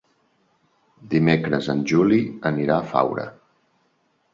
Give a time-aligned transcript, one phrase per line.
[1.11, 2.21] Dimecres en Juli
[2.55, 3.33] anirà a Faura.